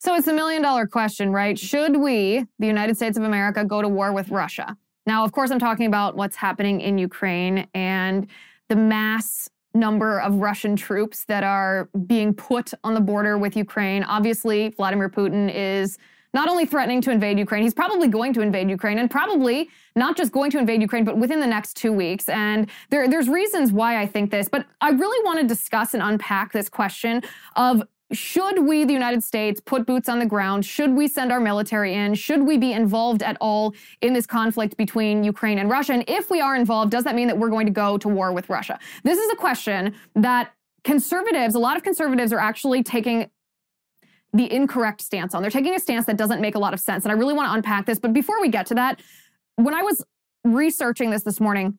[0.00, 1.58] So it's a million dollar question, right?
[1.58, 4.76] Should we, the United States of America, go to war with Russia?
[5.06, 8.28] Now, of course, I'm talking about what's happening in Ukraine and
[8.68, 14.04] the mass number of Russian troops that are being put on the border with Ukraine.
[14.04, 15.98] Obviously, Vladimir Putin is
[16.34, 20.16] not only threatening to invade Ukraine, he's probably going to invade Ukraine and probably not
[20.16, 22.28] just going to invade Ukraine, but within the next two weeks.
[22.28, 26.02] And there, there's reasons why I think this, but I really want to discuss and
[26.02, 27.22] unpack this question
[27.56, 27.82] of
[28.12, 30.64] should we, the United States, put boots on the ground?
[30.64, 32.14] Should we send our military in?
[32.14, 35.92] Should we be involved at all in this conflict between Ukraine and Russia?
[35.92, 38.32] And if we are involved, does that mean that we're going to go to war
[38.32, 38.78] with Russia?
[39.04, 40.52] This is a question that
[40.84, 43.30] conservatives, a lot of conservatives are actually taking
[44.32, 45.42] the incorrect stance on.
[45.42, 47.04] They're taking a stance that doesn't make a lot of sense.
[47.04, 47.98] And I really want to unpack this.
[47.98, 49.00] But before we get to that,
[49.56, 50.04] when I was
[50.44, 51.78] researching this this morning,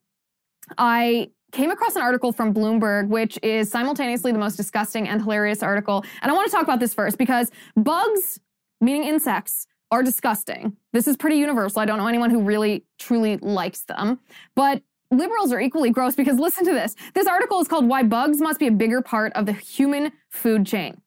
[0.77, 5.63] I came across an article from Bloomberg, which is simultaneously the most disgusting and hilarious
[5.63, 6.03] article.
[6.21, 8.39] And I want to talk about this first because bugs,
[8.81, 10.77] meaning insects, are disgusting.
[10.93, 11.81] This is pretty universal.
[11.81, 14.19] I don't know anyone who really, truly likes them.
[14.55, 16.95] But liberals are equally gross because listen to this.
[17.15, 20.65] This article is called Why Bugs Must Be a Bigger Part of the Human Food
[20.67, 21.01] Chain.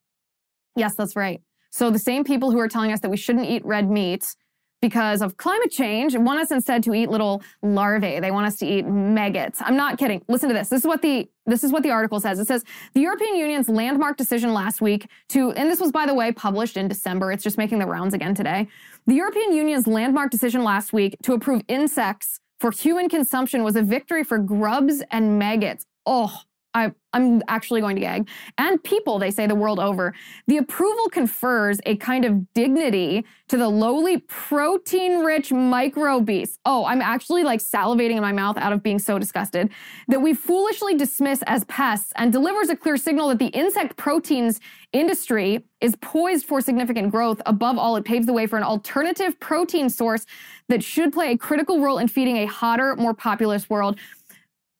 [0.75, 1.41] Yes, that's right.
[1.71, 4.35] So the same people who are telling us that we shouldn't eat red meat
[4.83, 8.19] because of climate change want us instead to eat little larvae.
[8.19, 9.61] They want us to eat maggots.
[9.61, 10.21] I'm not kidding.
[10.27, 10.67] Listen to this.
[10.67, 12.37] This is what the this is what the article says.
[12.37, 16.13] It says the European Union's landmark decision last week to and this was by the
[16.13, 17.31] way published in December.
[17.31, 18.67] It's just making the rounds again today.
[19.07, 23.83] The European Union's landmark decision last week to approve insects for human consumption was a
[23.83, 25.85] victory for grubs and maggots.
[26.05, 26.41] Oh,
[26.73, 28.27] I, am actually going to gag.
[28.57, 30.13] And people, they say the world over.
[30.47, 36.57] The approval confers a kind of dignity to the lowly protein rich microbeasts.
[36.65, 39.69] Oh, I'm actually like salivating in my mouth out of being so disgusted
[40.07, 44.59] that we foolishly dismiss as pests and delivers a clear signal that the insect proteins
[44.91, 47.41] industry is poised for significant growth.
[47.45, 50.25] Above all, it paves the way for an alternative protein source
[50.69, 53.99] that should play a critical role in feeding a hotter, more populous world.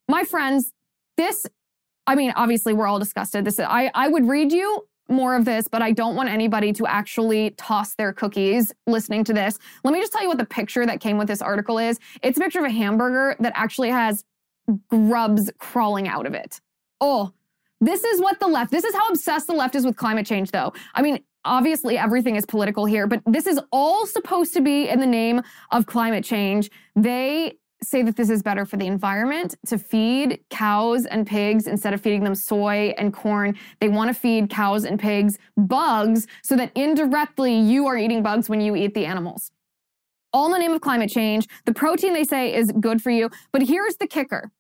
[0.08, 0.74] My friends,
[1.18, 1.46] this
[2.08, 3.46] I mean, obviously we're all disgusted.
[3.46, 6.74] This is, I, I would read you more of this, but I don't want anybody
[6.74, 9.60] to actually toss their cookies listening to this.
[9.84, 12.00] Let me just tell you what the picture that came with this article is.
[12.22, 14.24] It's a picture of a hamburger that actually has
[14.90, 16.62] grubs crawling out of it.
[17.02, 17.34] Oh,
[17.82, 20.52] this is what the left, this is how obsessed the left is with climate change,
[20.52, 20.72] though.
[20.96, 25.00] I mean, obviously everything is political here, but this is all supposed to be in
[25.00, 25.42] the name
[25.72, 26.72] of climate change.
[26.96, 31.94] They say that this is better for the environment to feed cows and pigs instead
[31.94, 33.58] of feeding them soy and corn.
[33.80, 38.50] They want to feed cows and pigs bugs so that indirectly you are eating bugs
[38.50, 39.52] when you eat the animals.
[40.32, 41.48] All in the name of climate change.
[41.66, 43.30] The protein they say is good for you.
[43.52, 44.52] But here's the kicker.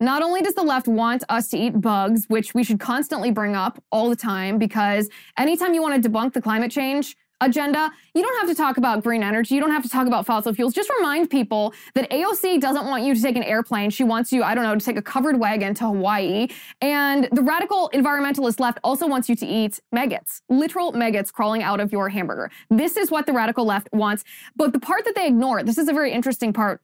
[0.00, 3.54] Not only does the left want us to eat bugs, which we should constantly bring
[3.54, 5.08] up all the time, because
[5.38, 9.02] anytime you want to debunk the climate change agenda, you don't have to talk about
[9.02, 9.54] green energy.
[9.54, 10.72] You don't have to talk about fossil fuels.
[10.72, 13.90] Just remind people that AOC doesn't want you to take an airplane.
[13.90, 16.48] She wants you, I don't know, to take a covered wagon to Hawaii.
[16.80, 21.80] And the radical environmentalist left also wants you to eat maggots, literal maggots crawling out
[21.80, 22.50] of your hamburger.
[22.70, 24.24] This is what the radical left wants.
[24.56, 26.80] But the part that they ignore, this is a very interesting part.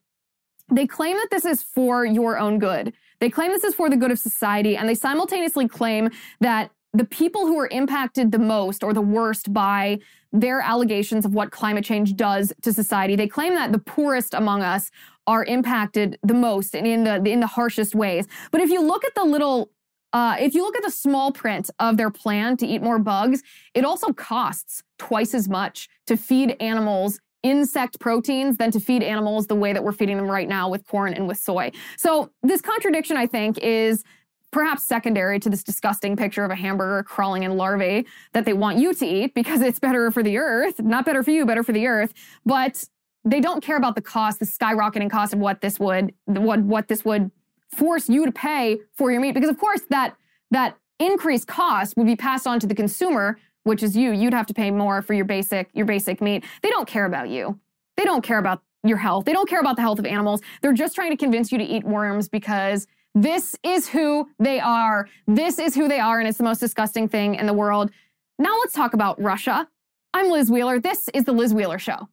[0.73, 2.93] They claim that this is for your own good.
[3.19, 6.11] They claim this is for the good of society, and they simultaneously claim
[6.41, 9.99] that the people who are impacted the most or the worst by
[10.33, 13.17] their allegations of what climate change does to society.
[13.17, 14.91] They claim that the poorest among us
[15.27, 18.27] are impacted the most and in the in the harshest ways.
[18.51, 19.71] But if you look at the little
[20.13, 23.43] uh, if you look at the small print of their plan to eat more bugs,
[23.75, 29.47] it also costs twice as much to feed animals insect proteins than to feed animals
[29.47, 31.71] the way that we're feeding them right now with corn and with soy.
[31.97, 34.05] So this contradiction, I think, is
[34.51, 38.79] perhaps secondary to this disgusting picture of a hamburger crawling in larvae that they want
[38.79, 41.73] you to eat because it's better for the earth, not better for you, better for
[41.73, 42.13] the earth.
[42.45, 42.85] But
[43.25, 46.89] they don't care about the cost, the skyrocketing cost of what this would, what, what
[46.89, 47.31] this would
[47.77, 49.33] force you to pay for your meat.
[49.33, 50.17] Because of course that,
[50.51, 54.11] that increased cost would be passed on to the consumer, which is you.
[54.11, 56.45] You'd have to pay more for your basic, your basic meat.
[56.63, 57.59] They don't care about you.
[57.97, 59.27] They don't care about your health.
[59.27, 60.41] They don't care about the health of animals.
[60.63, 65.09] They're just trying to convince you to eat worms because this is who they are.
[65.27, 67.91] This is who they are, and it's the most disgusting thing in the world.
[68.39, 69.69] Now let's talk about Russia.
[70.15, 70.81] I'm Liz Wheeler.
[70.81, 72.09] This is The Liz Wheeler Show.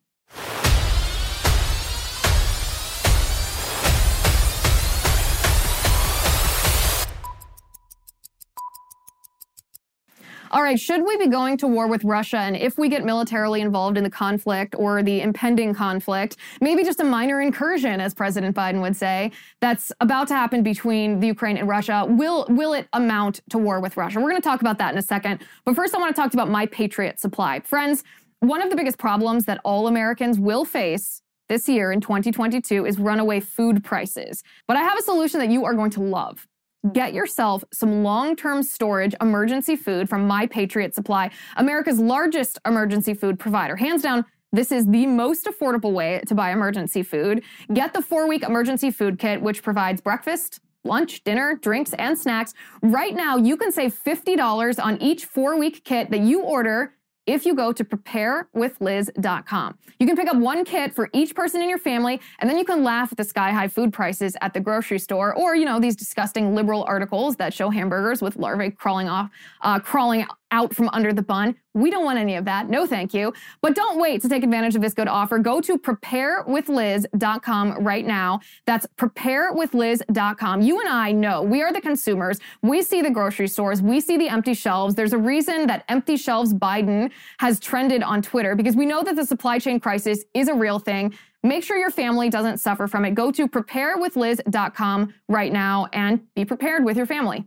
[10.52, 12.38] All right, should we be going to war with Russia?
[12.38, 17.02] And if we get militarily involved in the conflict or the impending conflict, maybe just
[17.02, 21.58] a minor incursion, as President Biden would say, that's about to happen between the Ukraine
[21.58, 24.20] and Russia, will, will it amount to war with Russia?
[24.20, 25.42] We're going to talk about that in a second.
[25.66, 27.60] But first, I want to talk about My Patriot Supply.
[27.60, 28.04] Friends,
[28.40, 32.98] one of the biggest problems that all Americans will face this year in 2022 is
[33.00, 34.44] runaway food prices.
[34.68, 36.48] But I have a solution that you are going to love.
[36.94, 43.14] Get yourself some long term storage emergency food from My Patriot Supply, America's largest emergency
[43.14, 43.76] food provider.
[43.76, 47.44] Hands down, this is the most affordable way to buy emergency food.
[47.74, 52.54] Get the four week emergency food kit, which provides breakfast, lunch, dinner, drinks, and snacks.
[52.82, 56.94] Right now, you can save $50 on each four week kit that you order
[57.28, 59.78] if you go to preparewithliz.com.
[60.00, 62.64] You can pick up one kit for each person in your family, and then you
[62.64, 65.80] can laugh at the sky high food prices at the grocery store, or you know
[65.80, 69.30] these disgusting liberal articles that show hamburgers with larvae crawling off,
[69.62, 71.56] uh, crawling out from under the bun.
[71.78, 72.70] We don't want any of that.
[72.70, 73.34] No, thank you.
[73.62, 75.38] But don't wait to take advantage of this good offer.
[75.38, 78.40] Go to preparewithliz.com right now.
[78.66, 80.62] That's preparewithliz.com.
[80.62, 82.40] You and I know we are the consumers.
[82.62, 83.82] We see the grocery stores.
[83.82, 84.96] We see the empty shelves.
[84.96, 89.16] There's a reason that empty shelves Biden has trended on Twitter because we know that
[89.16, 91.14] the supply chain crisis is a real thing.
[91.44, 93.12] Make sure your family doesn't suffer from it.
[93.12, 97.46] Go to preparewithliz.com right now and be prepared with your family.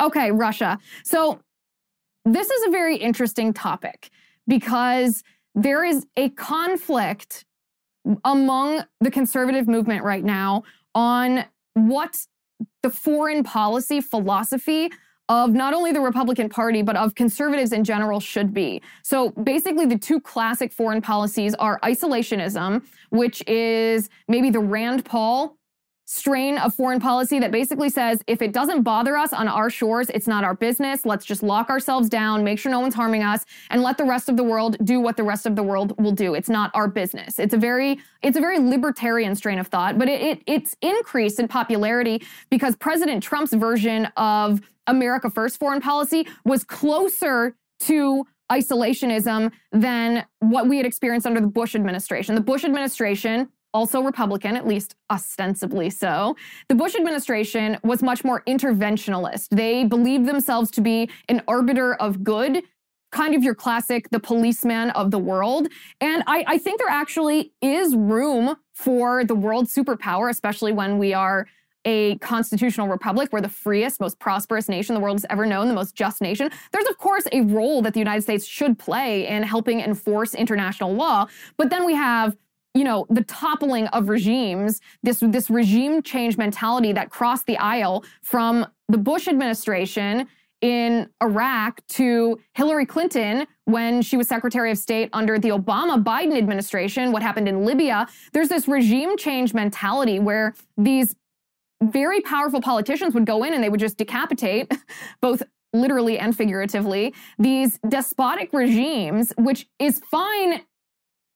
[0.00, 0.78] Okay, Russia.
[1.04, 1.40] So
[2.24, 4.10] this is a very interesting topic
[4.46, 5.22] because
[5.54, 7.44] there is a conflict
[8.24, 10.62] among the conservative movement right now
[10.94, 12.26] on what
[12.82, 14.90] the foreign policy philosophy
[15.28, 18.82] of not only the Republican Party, but of conservatives in general should be.
[19.02, 25.56] So basically, the two classic foreign policies are isolationism, which is maybe the Rand Paul
[26.04, 30.10] strain of foreign policy that basically says if it doesn't bother us on our shores,
[30.10, 31.06] it's not our business.
[31.06, 34.28] Let's just lock ourselves down, make sure no one's harming us, and let the rest
[34.28, 36.34] of the world do what the rest of the world will do.
[36.34, 37.38] It's not our business.
[37.38, 41.38] It's a very it's a very libertarian strain of thought, but it, it it's increased
[41.38, 49.50] in popularity because President Trump's version of America First foreign policy was closer to isolationism
[49.72, 52.34] than what we had experienced under the Bush administration.
[52.34, 56.36] The Bush administration also Republican, at least ostensibly so.
[56.68, 59.48] The Bush administration was much more interventionalist.
[59.50, 62.62] They believed themselves to be an arbiter of good,
[63.10, 65.68] kind of your classic, the policeman of the world.
[66.00, 71.12] And I, I think there actually is room for the world superpower, especially when we
[71.12, 71.46] are
[71.84, 73.30] a constitutional republic.
[73.32, 76.48] We're the freest, most prosperous nation the world has ever known, the most just nation.
[76.70, 80.94] There's, of course, a role that the United States should play in helping enforce international
[80.94, 81.26] law.
[81.56, 82.36] But then we have
[82.74, 88.04] you know the toppling of regimes this this regime change mentality that crossed the aisle
[88.22, 90.26] from the bush administration
[90.62, 96.38] in Iraq to Hillary Clinton when she was Secretary of State under the Obama Biden
[96.38, 98.06] administration, what happened in Libya.
[98.32, 101.16] There's this regime change mentality where these
[101.82, 104.72] very powerful politicians would go in and they would just decapitate
[105.20, 105.42] both
[105.72, 110.60] literally and figuratively these despotic regimes, which is fine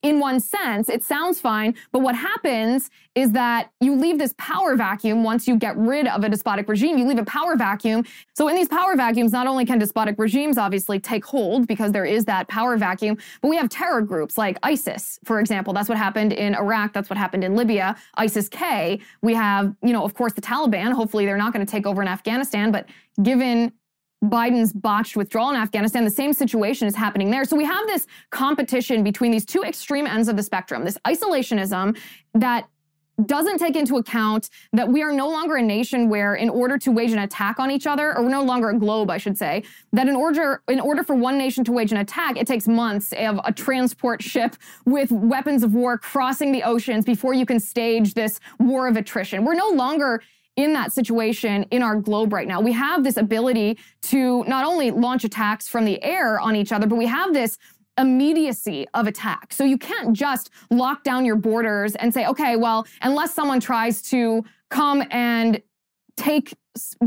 [0.07, 1.75] in one sense, it sounds fine.
[1.91, 6.23] But what happens is that you leave this power vacuum once you get rid of
[6.23, 6.97] a despotic regime.
[6.97, 8.05] You leave a power vacuum.
[8.35, 12.05] So, in these power vacuums, not only can despotic regimes obviously take hold because there
[12.05, 15.75] is that power vacuum, but we have terror groups like ISIS, for example.
[15.75, 16.93] That's what happened in Iraq.
[16.93, 17.97] That's what happened in Libya.
[18.15, 19.01] ISIS K.
[19.23, 20.93] We have, you know, of course, the Taliban.
[20.93, 22.71] Hopefully, they're not going to take over in Afghanistan.
[22.71, 22.87] But
[23.23, 23.73] given
[24.31, 27.45] Biden's botched withdrawal in Afghanistan, the same situation is happening there.
[27.45, 31.97] So we have this competition between these two extreme ends of the spectrum this isolationism
[32.35, 32.69] that
[33.25, 36.93] doesn't take into account that we are no longer a nation where in order to
[36.93, 39.63] wage an attack on each other or we're no longer a globe I should say
[39.93, 43.13] that in order in order for one nation to wage an attack it takes months
[43.13, 48.13] of a transport ship with weapons of war crossing the oceans before you can stage
[48.13, 50.23] this war of attrition we're no longer
[50.57, 52.61] in that situation in our globe right now.
[52.61, 56.87] We have this ability to not only launch attacks from the air on each other,
[56.87, 57.59] but we have this
[57.99, 59.53] immediacy of attack.
[59.53, 64.03] So you can't just lock down your borders and say, okay, well, unless someone tries
[64.03, 65.63] to come and
[66.17, 66.55] take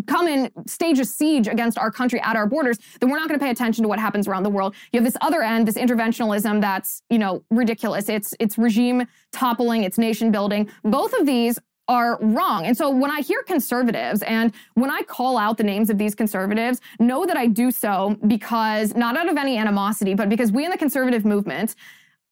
[0.07, 3.39] come and stage a siege against our country at our borders, then we're not going
[3.39, 4.75] to pay attention to what happens around the world.
[4.91, 8.09] You have this other end, this interventionalism that's, you know, ridiculous.
[8.09, 10.69] It's it's regime toppling, it's nation building.
[10.83, 12.67] Both of these are wrong.
[12.67, 16.13] And so when I hear conservatives and when I call out the names of these
[16.13, 20.63] conservatives, know that I do so because not out of any animosity, but because we
[20.63, 21.75] in the conservative movement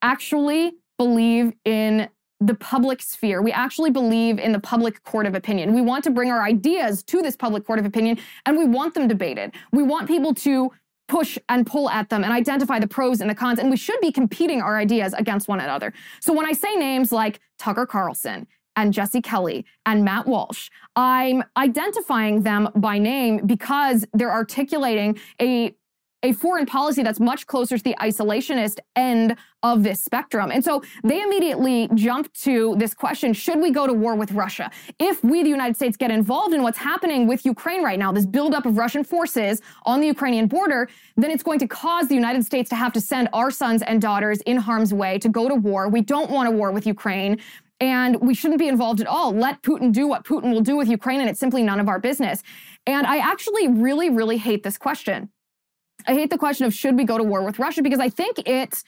[0.04, 2.08] actually believe in
[2.40, 3.42] the public sphere.
[3.42, 5.74] We actually believe in the public court of opinion.
[5.74, 8.94] We want to bring our ideas to this public court of opinion and we want
[8.94, 9.56] them debated.
[9.72, 10.72] We want people to
[11.08, 13.58] push and pull at them and identify the pros and the cons.
[13.58, 15.94] And we should be competing our ideas against one another.
[16.20, 18.46] So when I say names like Tucker Carlson
[18.78, 25.76] and Jesse Kelly and Matt Walsh, I'm identifying them by name because they're articulating a
[26.24, 30.52] a foreign policy that's much closer to the isolationist end of this spectrum.
[30.52, 34.72] And so they immediately jump to this question should we go to war with Russia?
[35.00, 38.26] If we, the United States, get involved in what's happening with Ukraine right now, this
[38.26, 42.46] buildup of Russian forces on the Ukrainian border, then it's going to cause the United
[42.46, 45.56] States to have to send our sons and daughters in harm's way to go to
[45.56, 45.88] war.
[45.88, 47.40] We don't want a war with Ukraine.
[47.80, 49.32] And we shouldn't be involved at all.
[49.34, 52.00] Let Putin do what Putin will do with Ukraine, and it's simply none of our
[52.00, 52.42] business.
[52.88, 55.30] And I actually really, really hate this question
[56.06, 58.40] I hate the question of should we go to war with Russia because I think
[58.48, 58.84] it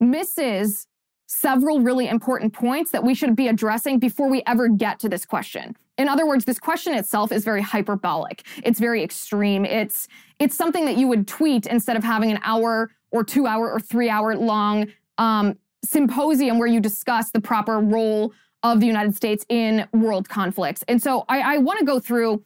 [0.00, 0.86] misses
[1.26, 5.24] several really important points that we should be addressing before we ever get to this
[5.24, 5.76] question.
[5.96, 8.44] In other words, this question itself is very hyperbolic.
[8.62, 9.64] It's very extreme.
[9.64, 13.70] It's it's something that you would tweet instead of having an hour or two hour
[13.70, 14.86] or three hour long
[15.18, 20.82] um, symposium where you discuss the proper role of the United States in world conflicts.
[20.88, 22.42] And so I, I want to go through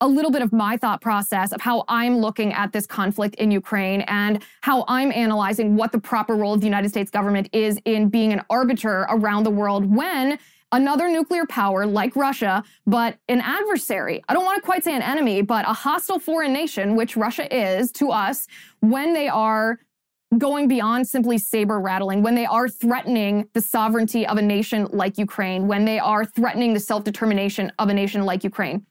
[0.00, 3.52] a little bit of my thought process of how I'm looking at this conflict in
[3.52, 7.78] Ukraine and how I'm analyzing what the proper role of the United States government is
[7.84, 10.40] in being an arbiter around the world when
[10.72, 15.02] another nuclear power like Russia, but an adversary, I don't want to quite say an
[15.02, 18.48] enemy, but a hostile foreign nation, which Russia is to us,
[18.80, 19.78] when they are
[20.38, 25.18] going beyond simply saber rattling, when they are threatening the sovereignty of a nation like
[25.18, 28.86] Ukraine, when they are threatening the self determination of a nation like Ukraine.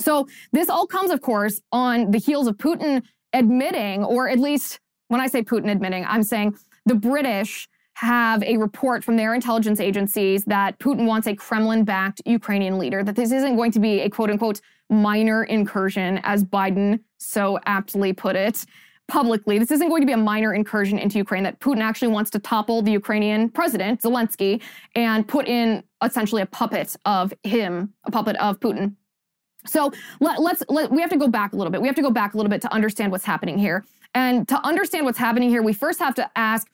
[0.00, 3.02] So this all comes, of course, on the heels of Putin
[3.32, 8.56] admitting, or at least when I say Putin admitting, I'm saying the British have a
[8.56, 13.32] report from their intelligence agencies that Putin wants a Kremlin backed Ukrainian leader, that this
[13.32, 18.64] isn't going to be a quote unquote minor incursion, as Biden so aptly put it
[19.08, 19.58] publicly.
[19.58, 22.38] This isn't going to be a minor incursion into Ukraine, that Putin actually wants to
[22.38, 24.62] topple the Ukrainian president, Zelensky,
[24.94, 28.94] and put in essentially a puppet of him, a puppet of Putin.
[29.66, 31.80] So let, us let, we have to go back a little bit.
[31.80, 33.84] We have to go back a little bit to understand what's happening here.
[34.14, 36.68] And to understand what's happening here, we first have to ask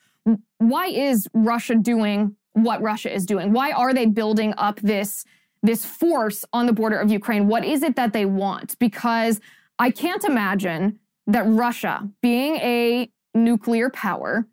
[0.59, 3.53] why is Russia doing what Russia is doing?
[3.53, 5.25] Why are they building up this
[5.63, 7.49] this force on the border of Ukraine?
[7.49, 8.79] What is it that they want?
[8.79, 9.41] Because
[9.79, 14.47] I can't imagine that Russia, being a nuclear power,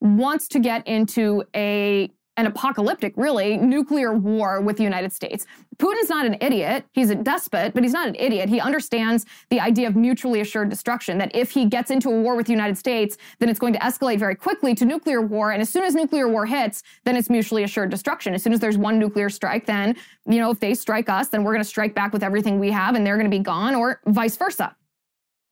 [0.00, 5.44] wants to get into a an apocalyptic, really, nuclear war with the United States.
[5.76, 6.86] Putin's not an idiot.
[6.92, 8.48] He's a despot, but he's not an idiot.
[8.48, 12.36] He understands the idea of mutually assured destruction, that if he gets into a war
[12.36, 15.50] with the United States, then it's going to escalate very quickly to nuclear war.
[15.50, 18.32] And as soon as nuclear war hits, then it's mutually assured destruction.
[18.32, 19.94] As soon as there's one nuclear strike, then,
[20.26, 22.70] you know, if they strike us, then we're going to strike back with everything we
[22.70, 24.74] have and they're going to be gone, or vice versa.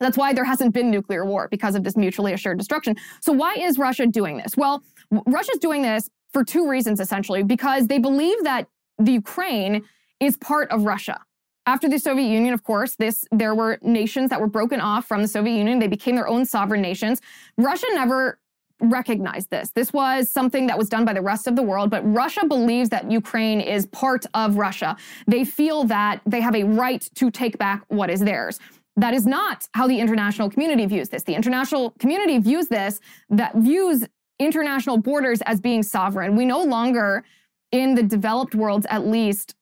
[0.00, 2.96] That's why there hasn't been nuclear war because of this mutually assured destruction.
[3.20, 4.56] So, why is Russia doing this?
[4.56, 4.82] Well,
[5.26, 9.84] Russia's doing this for two reasons essentially because they believe that the Ukraine
[10.20, 11.20] is part of Russia.
[11.66, 15.22] After the Soviet Union, of course, this there were nations that were broken off from
[15.22, 15.78] the Soviet Union.
[15.78, 17.20] They became their own sovereign nations.
[17.56, 18.38] Russia never
[18.80, 19.70] recognized this.
[19.70, 22.88] This was something that was done by the rest of the world, but Russia believes
[22.90, 24.96] that Ukraine is part of Russia.
[25.26, 28.60] They feel that they have a right to take back what is theirs.
[28.98, 31.22] That is not how the international community views this.
[31.22, 33.00] The international community views this,
[33.30, 34.04] that views
[34.40, 36.34] international borders as being sovereign.
[36.34, 37.24] We no longer,
[37.70, 39.54] in the developed worlds at least,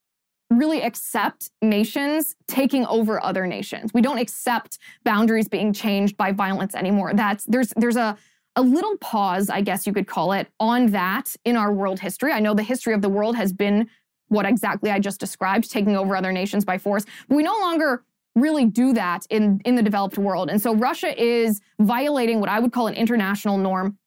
[0.49, 3.93] really accept nations taking over other nations.
[3.93, 7.12] We don't accept boundaries being changed by violence anymore.
[7.14, 8.16] That's there's there's a
[8.59, 12.33] a little pause, I guess you could call it, on that in our world history.
[12.33, 13.90] I know the history of the world has been
[14.28, 17.05] what exactly I just described, taking over other nations by force.
[17.28, 18.02] But we no longer
[18.37, 20.50] really do that in, in the developed world.
[20.50, 23.99] And so Russia is violating what I would call an international norm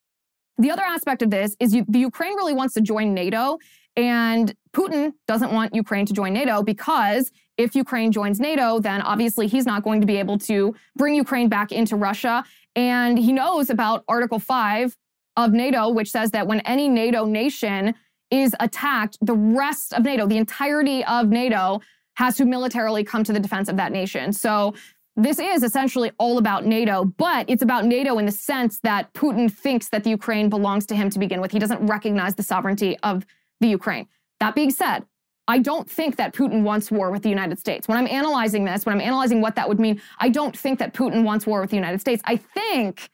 [0.60, 3.58] the other aspect of this is you, the Ukraine really wants to join NATO,
[3.96, 9.48] and Putin doesn't want Ukraine to join NATO because if Ukraine joins NATO, then obviously
[9.48, 12.44] he's not going to be able to bring Ukraine back into Russia.
[12.76, 14.96] And he knows about Article 5
[15.38, 17.96] of NATO, which says that when any NATO nation
[18.30, 21.82] is attacked, the rest of NATO, the entirety of NATO,
[22.20, 24.34] has to militarily come to the defense of that nation.
[24.34, 24.74] So
[25.16, 29.50] this is essentially all about NATO, but it's about NATO in the sense that Putin
[29.50, 31.54] thinks that the Ukraine belongs to him to begin with.
[31.54, 33.26] He doesn't recognize the sovereignty of
[33.62, 34.06] the Ukraine.
[34.42, 35.06] That being said,
[35.48, 37.88] I don't think that Putin wants war with the United States.
[37.88, 40.94] When I'm analyzing this, when I'm analyzing what that would mean, I don't think that
[40.94, 42.22] Putin wants war with the United States.
[42.26, 43.10] I think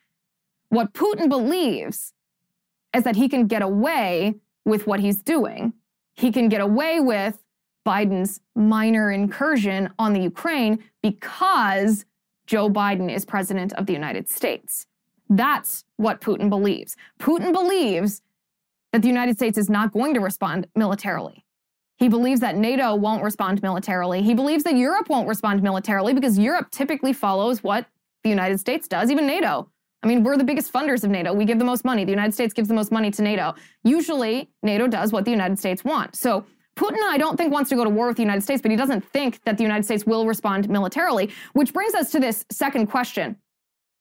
[0.70, 2.12] what Putin believes
[2.96, 4.34] is that he can get away
[4.66, 5.74] with what he's doing
[6.16, 7.38] he can get away with
[7.86, 12.06] Biden's minor incursion on the Ukraine because
[12.48, 14.88] Joe Biden is president of the United States.
[15.30, 16.96] That's what Putin believes.
[17.20, 18.22] Putin believes
[18.92, 21.46] that the United States is not going to respond militarily.
[21.98, 24.22] He believes that NATO won't respond militarily.
[24.22, 27.86] He believes that Europe won't respond militarily because Europe typically follows what
[28.24, 29.70] the United States does, even NATO.
[30.04, 31.34] I mean, we're the biggest funders of NATO.
[31.34, 32.04] We give the most money.
[32.06, 33.56] The United States gives the most money to NATO.
[33.84, 36.20] Usually, NATO does what the United States wants.
[36.20, 38.70] So, Putin, I don't think, wants to go to war with the United States, but
[38.70, 42.46] he doesn't think that the United States will respond militarily, which brings us to this
[42.52, 43.38] second question.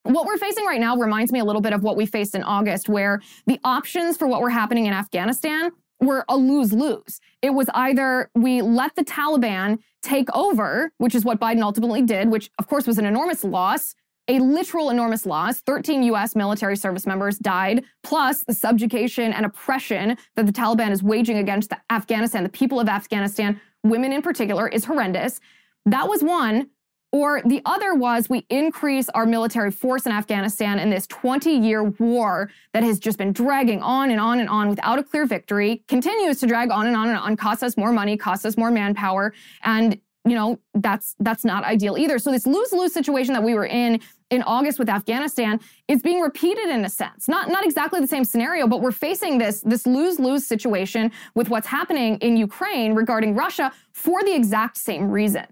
[0.03, 2.43] What we're facing right now reminds me a little bit of what we faced in
[2.43, 7.19] August, where the options for what were happening in Afghanistan were a lose lose.
[7.41, 12.29] It was either we let the Taliban take over, which is what Biden ultimately did,
[12.29, 13.95] which of course was an enormous loss
[14.27, 15.61] a literal enormous loss.
[15.61, 21.03] 13 US military service members died, plus the subjugation and oppression that the Taliban is
[21.03, 25.39] waging against the Afghanistan, the people of Afghanistan, women in particular, is horrendous.
[25.85, 26.69] That was one.
[27.11, 31.83] Or the other was we increase our military force in Afghanistan in this 20 year
[31.83, 35.85] war that has just been dragging on and on and on without a clear victory,
[35.87, 38.69] continues to drag on and on and on, costs us more money, costs us more
[38.69, 43.53] manpower, and you know that's that's not ideal either so this lose-lose situation that we
[43.53, 47.99] were in in august with afghanistan is being repeated in a sense not not exactly
[47.99, 52.93] the same scenario but we're facing this this lose-lose situation with what's happening in ukraine
[52.93, 55.45] regarding russia for the exact same reason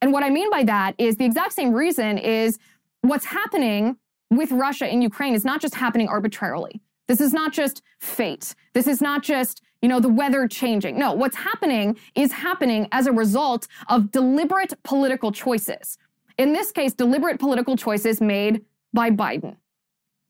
[0.00, 2.58] and what i mean by that is the exact same reason is
[3.02, 3.96] what's happening
[4.30, 8.54] with russia in ukraine is not just happening arbitrarily this is not just fate.
[8.74, 10.98] This is not just, you know, the weather changing.
[10.98, 15.98] No, what's happening is happening as a result of deliberate political choices.
[16.38, 18.62] In this case, deliberate political choices made
[18.92, 19.56] by Biden,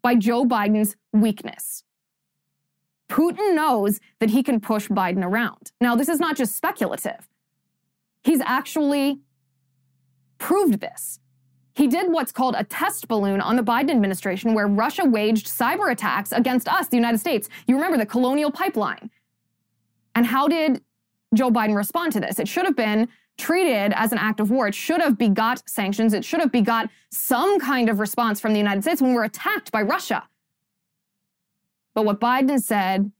[0.02, 1.82] by Joe Biden's weakness.
[3.08, 5.72] Putin knows that he can push Biden around.
[5.80, 7.28] Now, this is not just speculative.
[8.22, 9.20] He's actually
[10.38, 11.20] proved this.
[11.74, 15.92] He did what's called a test balloon on the Biden administration, where Russia waged cyber
[15.92, 17.48] attacks against us, the United States.
[17.66, 19.10] You remember the colonial pipeline.
[20.14, 20.82] And how did
[21.34, 22.38] Joe Biden respond to this?
[22.38, 24.68] It should have been treated as an act of war.
[24.68, 26.12] It should have begot sanctions.
[26.14, 29.70] It should have begot some kind of response from the United States when we're attacked
[29.72, 30.28] by Russia.
[31.94, 33.10] But what Biden said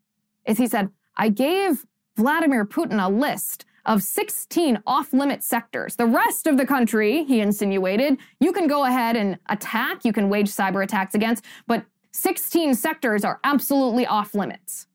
[0.45, 5.97] is he said, I gave Vladimir Putin a list of 16 off limit sectors.
[5.97, 10.29] The rest of the country, he insinuated, you can go ahead and attack, you can
[10.29, 14.87] wage cyber attacks against, but 16 sectors are absolutely off limits.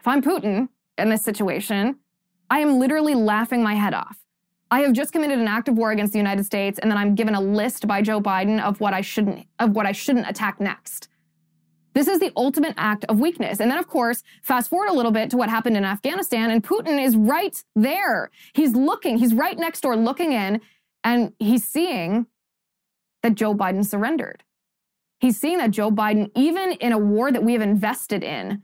[0.00, 1.96] If I'm Putin in this situation,
[2.50, 4.18] I am literally laughing my head off.
[4.70, 7.14] I have just committed an act of war against the United States, and then I'm
[7.14, 10.60] given a list by Joe Biden of what I shouldn't of what I shouldn't attack
[10.60, 11.08] next.
[11.94, 13.58] This is the ultimate act of weakness.
[13.58, 16.62] And then, of course, fast forward a little bit to what happened in Afghanistan, and
[16.62, 18.30] Putin is right there.
[18.52, 20.60] He's looking, he's right next door looking in,
[21.04, 22.26] and he's seeing
[23.22, 24.42] that Joe Biden surrendered.
[25.20, 28.62] He's seeing that Joe Biden, even in a war that we have invested in,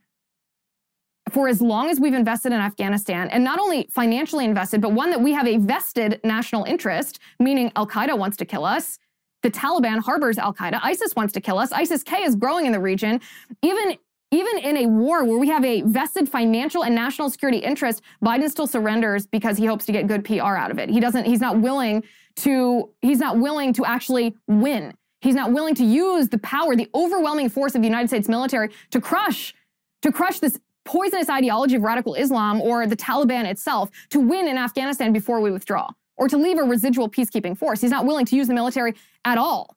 [1.32, 5.10] for as long as we've invested in Afghanistan, and not only financially invested, but one
[5.10, 8.98] that we have a vested national interest, meaning Al Qaeda wants to kill us,
[9.42, 10.78] the Taliban harbors Al Qaeda.
[10.82, 11.72] ISIS wants to kill us.
[11.72, 13.20] ISIS K is growing in the region.
[13.62, 13.96] Even
[14.32, 18.48] even in a war where we have a vested financial and national security interest, Biden
[18.48, 20.88] still surrenders because he hopes to get good PR out of it.
[20.88, 22.02] He doesn't, he's not willing
[22.36, 24.94] to, he's not willing to actually win.
[25.20, 28.70] He's not willing to use the power, the overwhelming force of the United States military
[28.90, 29.54] to crush,
[30.00, 34.58] to crush this poisonous ideology of radical Islam or the Taliban itself to win in
[34.58, 37.80] Afghanistan before we withdraw or to leave a residual peacekeeping force.
[37.80, 39.76] He's not willing to use the military at all.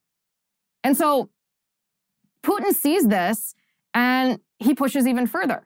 [0.83, 1.29] And so
[2.43, 3.55] Putin sees this
[3.93, 5.65] and he pushes even further.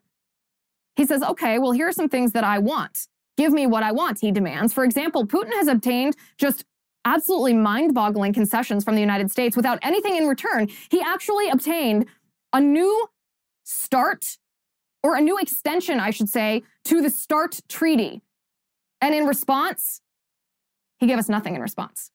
[0.95, 3.07] He says, okay, well, here are some things that I want.
[3.37, 4.73] Give me what I want, he demands.
[4.73, 6.65] For example, Putin has obtained just
[7.05, 10.67] absolutely mind boggling concessions from the United States without anything in return.
[10.89, 12.05] He actually obtained
[12.51, 13.07] a new
[13.63, 14.37] start,
[15.03, 18.21] or a new extension, I should say, to the START treaty.
[19.01, 20.01] And in response,
[20.97, 22.11] he gave us nothing in response.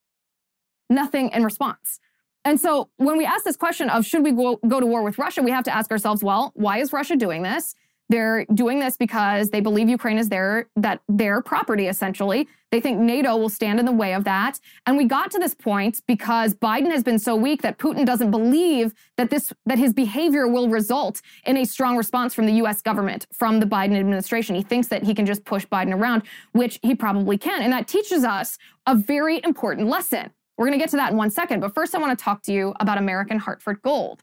[0.91, 1.99] Nothing in response.
[2.45, 5.19] And so when we ask this question of should we go, go to war with
[5.19, 7.75] Russia, we have to ask ourselves, well, why is Russia doing this?
[8.11, 12.47] They're doing this because they believe Ukraine is their that their property essentially.
[12.71, 14.59] They think NATO will stand in the way of that.
[14.85, 18.31] And we got to this point because Biden has been so weak that Putin doesn't
[18.31, 22.83] believe that this that his behavior will result in a strong response from the US
[22.83, 24.55] government, from the Biden administration.
[24.55, 27.63] He thinks that he can just push Biden around, which he probably can.
[27.63, 30.31] And that teaches us a very important lesson.
[30.59, 32.43] We're going to get to that in one second, but first I want to talk
[32.43, 34.21] to you about American Hartford Gold.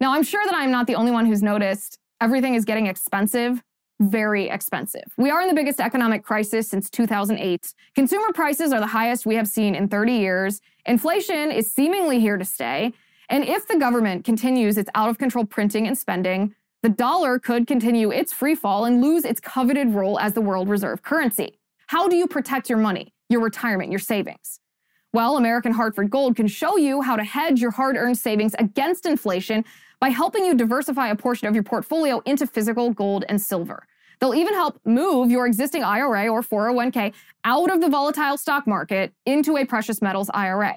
[0.00, 3.62] Now, I'm sure that I'm not the only one who's noticed everything is getting expensive
[4.00, 5.04] very expensive.
[5.18, 7.74] We are in the biggest economic crisis since 2008.
[7.94, 10.60] Consumer prices are the highest we have seen in 30 years.
[10.86, 12.92] Inflation is seemingly here to stay.
[13.28, 17.66] And if the government continues its out of control printing and spending, the dollar could
[17.66, 21.58] continue its free fall and lose its coveted role as the world reserve currency.
[21.88, 24.60] How do you protect your money, your retirement, your savings?
[25.12, 29.04] Well, American Hartford Gold can show you how to hedge your hard earned savings against
[29.04, 29.64] inflation
[30.00, 33.86] by helping you diversify a portion of your portfolio into physical gold and silver.
[34.18, 37.12] They'll even help move your existing IRA or 401k
[37.44, 40.76] out of the volatile stock market into a precious metals IRA.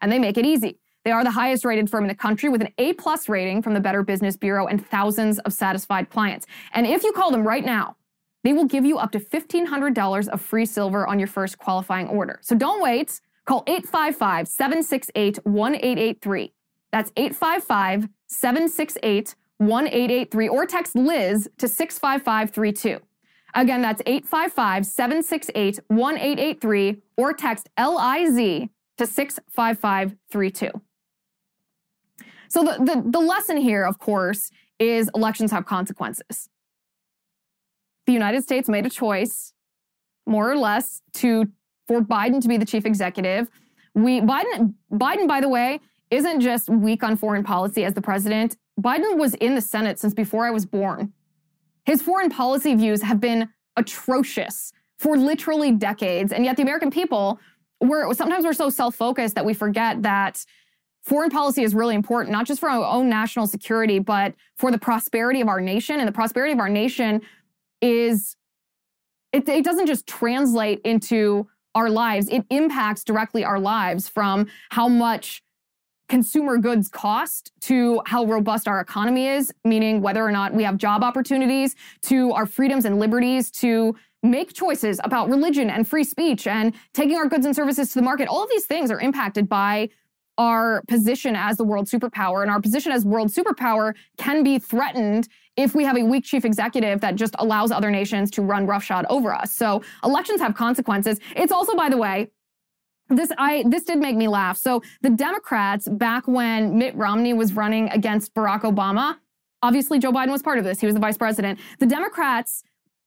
[0.00, 0.78] And they make it easy.
[1.04, 3.74] They are the highest rated firm in the country with an A plus rating from
[3.74, 6.46] the Better Business Bureau and thousands of satisfied clients.
[6.72, 7.96] And if you call them right now,
[8.44, 12.38] they will give you up to $1,500 of free silver on your first qualifying order.
[12.42, 13.20] So don't wait.
[13.46, 16.52] Call 855 768 1883.
[16.92, 22.98] That's 855 768 1883 or text Liz to 65532.
[23.54, 28.68] Again, that's 855 768 1883 or text LIZ
[28.98, 30.70] to 65532.
[32.48, 36.48] So, the, the, the lesson here, of course, is elections have consequences.
[38.06, 39.52] The United States made a choice,
[40.26, 41.46] more or less, to
[41.86, 43.48] for Biden to be the chief executive.
[43.94, 45.80] We Biden Biden, by the way,
[46.12, 48.56] isn't just weak on foreign policy as the president.
[48.80, 51.12] Biden was in the Senate since before I was born.
[51.84, 56.32] His foreign policy views have been atrocious for literally decades.
[56.32, 57.40] And yet the American people
[57.82, 60.44] we're sometimes we're so self-focused that we forget that
[61.02, 64.78] foreign policy is really important, not just for our own national security, but for the
[64.78, 65.98] prosperity of our nation.
[65.98, 67.22] And the prosperity of our nation
[67.80, 68.36] is
[69.32, 74.88] it, it doesn't just translate into our lives, it impacts directly our lives from how
[74.88, 75.42] much
[76.12, 80.76] consumer goods cost to how robust our economy is, meaning whether or not we have
[80.76, 86.46] job opportunities, to our freedoms and liberties, to make choices about religion and free speech
[86.46, 88.28] and taking our goods and services to the market.
[88.28, 89.88] All of these things are impacted by
[90.36, 92.42] our position as the world superpower.
[92.42, 96.44] And our position as world superpower can be threatened if we have a weak chief
[96.44, 99.50] executive that just allows other nations to run roughshod over us.
[99.50, 101.18] So elections have consequences.
[101.34, 102.28] It's also, by the way,
[103.12, 104.56] this I this did make me laugh.
[104.56, 109.16] So the Democrats back when Mitt Romney was running against Barack Obama,
[109.62, 110.80] obviously Joe Biden was part of this.
[110.80, 111.58] He was the vice president.
[111.78, 112.62] The Democrats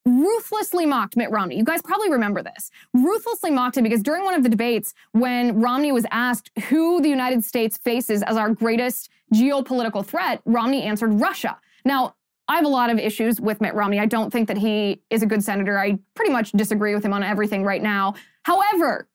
[0.05, 1.57] ruthlessly mocked Mitt Romney.
[1.57, 2.69] You guys probably remember this.
[2.93, 7.09] Ruthlessly mocked him because during one of the debates, when Romney was asked who the
[7.09, 11.57] United States faces as our greatest geopolitical threat, Romney answered Russia.
[11.83, 12.15] Now,
[12.47, 13.99] I have a lot of issues with Mitt Romney.
[13.99, 15.79] I don't think that he is a good senator.
[15.79, 18.13] I pretty much disagree with him on everything right now.
[18.43, 19.07] However,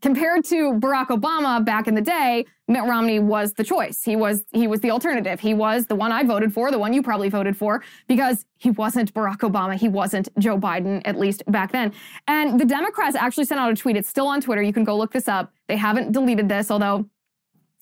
[0.00, 4.02] compared to Barack Obama back in the day, Mitt Romney was the choice.
[4.04, 5.40] He was he was the alternative.
[5.40, 8.70] He was the one I voted for, the one you probably voted for because he
[8.70, 11.92] wasn't Barack Obama, he wasn't Joe Biden at least back then.
[12.26, 13.96] And the Democrats actually sent out a tweet.
[13.96, 14.62] It's still on Twitter.
[14.62, 15.52] You can go look this up.
[15.68, 17.06] They haven't deleted this, although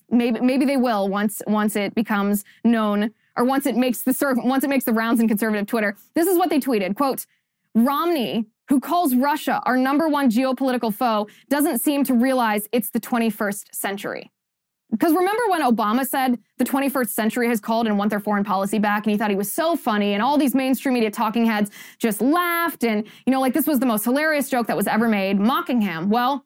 [0.09, 4.63] maybe maybe they will once once it becomes known or once it makes the once
[4.63, 5.95] it makes the rounds in conservative Twitter.
[6.15, 6.95] This is what they tweeted.
[6.95, 7.25] Quote,
[7.75, 12.99] Romney who calls Russia our number one geopolitical foe, doesn't seem to realize it's the
[12.99, 14.31] 21st century.
[14.91, 18.79] Because remember when Obama said the 21st century has called and want their foreign policy
[18.79, 21.69] back, and he thought he was so funny, and all these mainstream media talking heads
[21.99, 25.07] just laughed, and, you know, like this was the most hilarious joke that was ever
[25.07, 26.09] made, mocking him.
[26.09, 26.45] Well,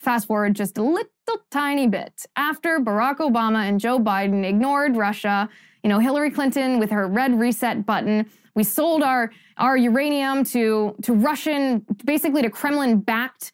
[0.00, 1.10] fast forward just a little
[1.50, 2.26] tiny bit.
[2.36, 5.48] After Barack Obama and Joe Biden ignored Russia,
[5.84, 10.96] you know, Hillary Clinton with her red reset button we sold our, our uranium to,
[11.02, 13.52] to Russian, basically to Kremlin backed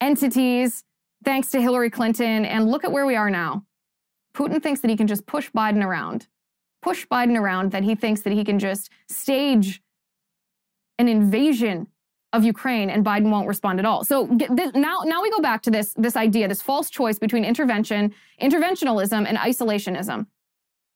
[0.00, 0.84] entities,
[1.24, 2.44] thanks to Hillary Clinton.
[2.44, 3.64] And look at where we are now.
[4.34, 6.28] Putin thinks that he can just push Biden around,
[6.80, 9.82] push Biden around, that he thinks that he can just stage
[10.98, 11.88] an invasion
[12.32, 14.04] of Ukraine and Biden won't respond at all.
[14.04, 17.44] So this, now, now we go back to this, this idea, this false choice between
[17.44, 20.26] intervention, interventionalism, and isolationism.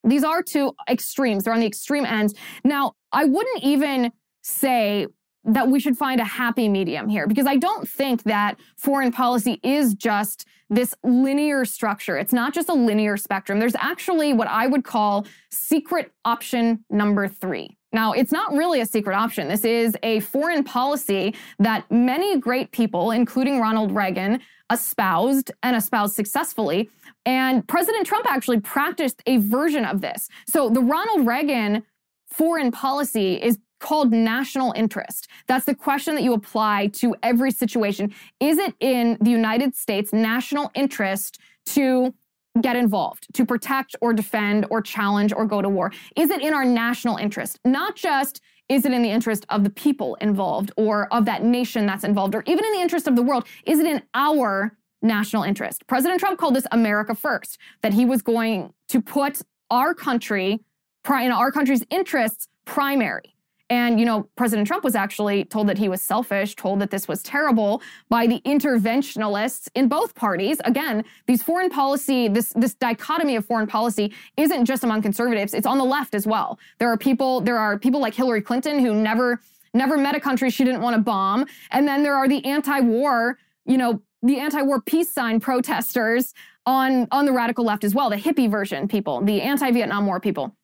[0.05, 1.44] These are two extremes.
[1.44, 2.35] They're on the extreme ends.
[2.64, 4.12] Now, I wouldn't even
[4.43, 5.07] say
[5.45, 9.59] that we should find a happy medium here because I don't think that foreign policy
[9.65, 12.17] is just this linear structure.
[12.17, 13.59] It's not just a linear spectrum.
[13.59, 17.77] There's actually what I would call secret option number three.
[17.93, 19.49] Now, it's not really a secret option.
[19.49, 24.41] This is a foreign policy that many great people, including Ronald Reagan,
[24.73, 26.89] espoused and espoused successfully.
[27.27, 30.29] And President Trump actually practiced a version of this.
[30.49, 31.83] So the Ronald Reagan
[32.31, 35.29] foreign policy is called national interest.
[35.47, 38.14] That's the question that you apply to every situation.
[38.40, 42.14] Is it in the United States national interest to
[42.61, 45.92] get involved, to protect or defend or challenge or go to war?
[46.16, 47.59] Is it in our national interest?
[47.64, 51.85] Not just is it in the interest of the people involved or of that nation
[51.85, 53.47] that's involved or even in the interest of the world?
[53.66, 55.87] Is it in our national interest?
[55.88, 60.61] President Trump called this America First, that he was going to put our country,
[61.07, 63.32] in our country's interests, primary.
[63.73, 67.09] And, you know, President Trump was actually told that he was selfish, told that this
[67.09, 67.81] was terrible
[68.11, 70.61] by the interventionalists in both parties.
[70.67, 75.67] Again, these foreign policy, this, this dichotomy of foreign policy isn't just among conservatives, it's
[75.67, 76.59] on the left as well.
[76.81, 79.41] There are people, there are people like Hillary Clinton who never,
[79.73, 81.47] never met a country she didn't want to bomb.
[81.71, 86.35] And then there are the anti-war, you know, the anti-war peace sign protesters
[86.67, 90.55] on, on the radical left as well, the hippie version people, the anti-Vietnam War people.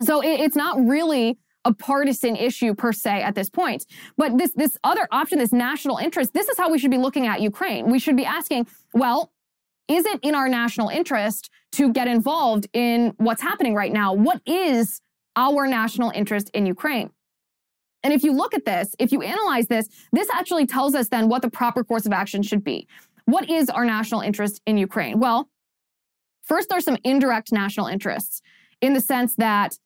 [0.00, 3.84] So it, it's not really a partisan issue per se at this point.
[4.16, 7.26] But this, this other option, this national interest, this is how we should be looking
[7.26, 7.90] at Ukraine.
[7.90, 9.32] We should be asking, well,
[9.88, 14.12] is it in our national interest to get involved in what's happening right now?
[14.12, 15.00] What is
[15.36, 17.10] our national interest in Ukraine?
[18.02, 21.28] And if you look at this, if you analyze this, this actually tells us then
[21.28, 22.88] what the proper course of action should be.
[23.26, 25.20] What is our national interest in Ukraine?
[25.20, 25.50] Well,
[26.42, 28.40] first, there's some indirect national interests
[28.80, 29.78] in the sense that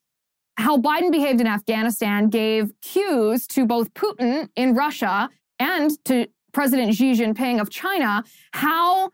[0.57, 6.95] how Biden behaved in Afghanistan gave cues to both Putin in Russia and to President
[6.95, 9.11] Xi Jinping of China how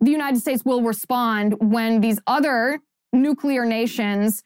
[0.00, 2.80] the United States will respond when these other
[3.12, 4.42] nuclear nations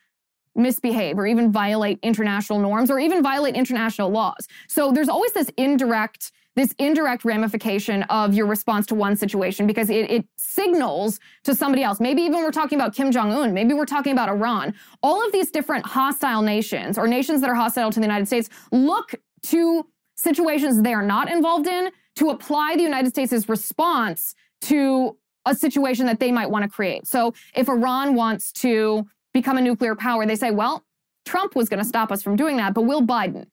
[0.55, 4.47] misbehave or even violate international norms or even violate international laws.
[4.69, 9.90] So there's always this indirect this indirect ramification of your response to one situation because
[9.90, 12.01] it, it signals to somebody else.
[12.01, 14.75] Maybe even we're talking about Kim Jong un, maybe we're talking about Iran.
[15.03, 18.49] All of these different hostile nations or nations that are hostile to the United States
[18.73, 19.14] look
[19.45, 25.55] to situations they are not involved in to apply the United States' response to a
[25.55, 27.07] situation that they might want to create.
[27.07, 30.85] So if Iran wants to become a nuclear power, they say, well,
[31.27, 33.47] Trump was going to stop us from doing that, but will Biden?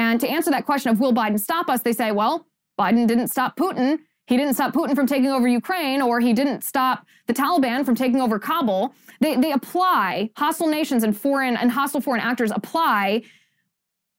[0.00, 2.46] And to answer that question of will Biden stop us, they say, well,
[2.78, 3.98] Biden didn't stop Putin.
[4.26, 7.94] He didn't stop Putin from taking over Ukraine, or he didn't stop the Taliban from
[7.94, 8.94] taking over Kabul.
[9.20, 13.22] They, they apply, hostile nations and foreign and hostile foreign actors apply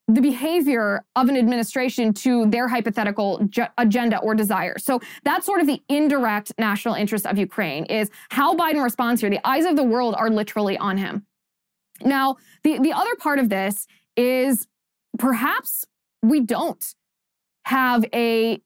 [0.08, 4.78] the behavior of an administration to their hypothetical ju- agenda or desire.
[4.78, 9.32] So that's sort of the indirect national interest of Ukraine is how Biden responds here.
[9.32, 11.26] The eyes of the world are literally on him.
[12.04, 14.68] Now, the, the other part of this is
[15.22, 15.86] perhaps
[16.24, 16.96] we don't
[17.66, 18.60] have a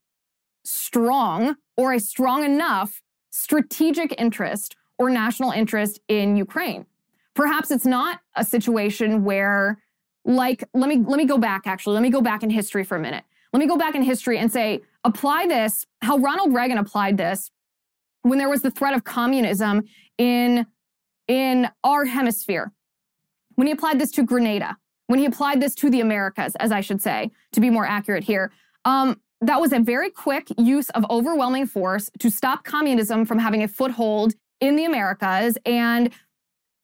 [0.64, 6.86] strong or a strong enough strategic interest or national interest in Ukraine.
[7.34, 9.84] Perhaps it's not a situation where
[10.24, 11.94] like let me let me go back actually.
[11.94, 13.26] Let me go back in history for a minute.
[13.52, 17.52] Let me go back in history and say apply this how Ronald Reagan applied this
[18.22, 19.84] when there was the threat of communism
[20.18, 20.66] in
[21.28, 22.72] in our hemisphere.
[23.56, 26.82] When he applied this to Grenada when he applied this to the Americas, as I
[26.82, 28.52] should say, to be more accurate here.
[28.86, 33.64] Um, that was a very quick use of overwhelming force to stop communism from having
[33.64, 35.58] a foothold in the Americas.
[35.66, 36.12] And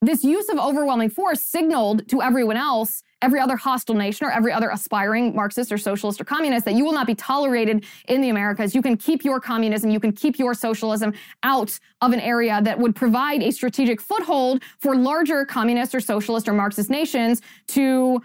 [0.00, 4.52] this use of overwhelming force signaled to everyone else, every other hostile nation or every
[4.52, 8.28] other aspiring Marxist or socialist or communist, that you will not be tolerated in the
[8.28, 8.74] Americas.
[8.74, 12.78] You can keep your communism, you can keep your socialism out of an area that
[12.78, 18.20] would provide a strategic foothold for larger communist or socialist or Marxist nations to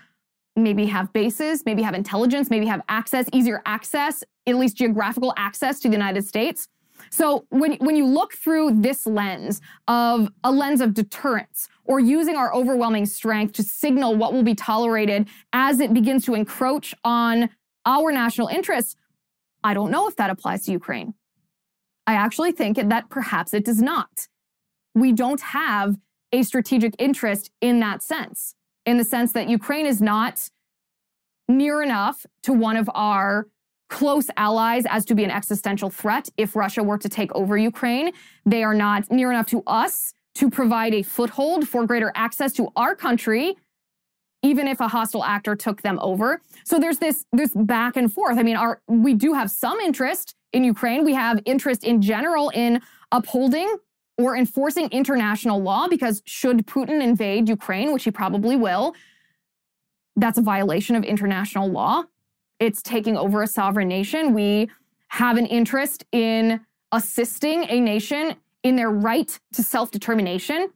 [0.55, 5.79] maybe have bases, maybe have intelligence, maybe have access, easier access, at least geographical access
[5.79, 6.67] to the United States.
[7.11, 12.35] So when, when you look through this lens of a lens of deterrence or using
[12.35, 17.49] our overwhelming strength to signal what will be tolerated as it begins to encroach on
[17.85, 18.95] our national interests,
[19.63, 21.13] I don't know if that applies to Ukraine.
[22.05, 24.27] I actually think that perhaps it does not.
[24.93, 25.97] We don't have
[26.31, 30.49] a strategic interest in that sense, in the sense that Ukraine is not
[31.47, 33.47] near enough to one of our
[33.89, 38.11] close allies as to be an existential threat if Russia were to take over Ukraine.
[38.45, 42.69] They are not near enough to us to provide a foothold for greater access to
[42.75, 43.55] our country
[44.43, 46.39] even if a hostile actor took them over.
[46.63, 48.37] So there's this this back and forth.
[48.37, 51.03] I mean, our we do have some interest in Ukraine.
[51.03, 53.77] We have interest in general in upholding
[54.19, 58.93] or enforcing international law because should Putin invade Ukraine, which he probably will,
[60.15, 62.03] that's a violation of international law
[62.59, 64.33] it's taking over a sovereign nation.
[64.33, 64.69] We
[65.09, 66.59] have an interest in
[66.91, 68.35] assisting a nation
[68.67, 70.69] in their right to self determination.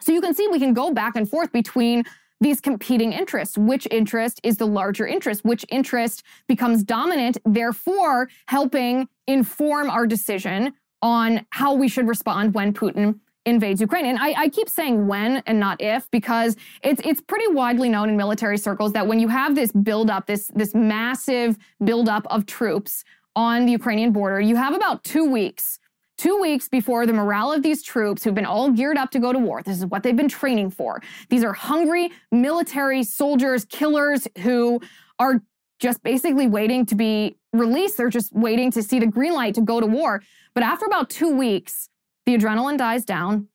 [0.00, 2.04] So you can see we can go back and forth between
[2.40, 3.58] these competing interests.
[3.58, 5.44] Which interest is the larger interest?
[5.44, 12.72] Which interest becomes dominant, therefore helping inform our decision on how we should respond when
[12.72, 14.06] Putin invades Ukraine.
[14.06, 18.10] And I, I, keep saying when and not if because it's it's pretty widely known
[18.10, 23.02] in military circles that when you have this buildup, this this massive buildup of troops
[23.34, 25.79] on the Ukrainian border, you have about two weeks.
[26.20, 29.32] Two weeks before the morale of these troops who've been all geared up to go
[29.32, 29.62] to war.
[29.62, 31.00] This is what they've been training for.
[31.30, 34.82] These are hungry military soldiers, killers who
[35.18, 35.40] are
[35.78, 37.96] just basically waiting to be released.
[37.96, 40.22] They're just waiting to see the green light to go to war.
[40.52, 41.88] But after about two weeks,
[42.26, 43.48] the adrenaline dies down,